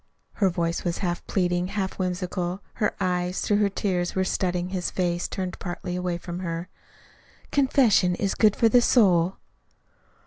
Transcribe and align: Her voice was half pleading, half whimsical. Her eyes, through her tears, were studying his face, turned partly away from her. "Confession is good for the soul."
Her 0.33 0.49
voice 0.49 0.83
was 0.83 0.97
half 0.97 1.23
pleading, 1.27 1.67
half 1.67 1.99
whimsical. 1.99 2.63
Her 2.73 2.95
eyes, 2.99 3.39
through 3.41 3.57
her 3.57 3.69
tears, 3.69 4.15
were 4.15 4.23
studying 4.23 4.69
his 4.69 4.89
face, 4.89 5.27
turned 5.27 5.59
partly 5.59 5.95
away 5.95 6.17
from 6.17 6.39
her. 6.39 6.69
"Confession 7.51 8.15
is 8.15 8.33
good 8.33 8.55
for 8.55 8.67
the 8.67 8.81
soul." 8.81 9.37